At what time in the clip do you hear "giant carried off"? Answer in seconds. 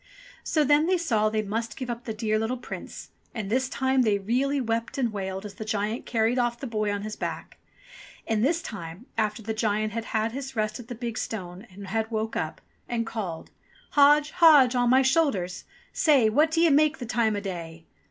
5.63-6.59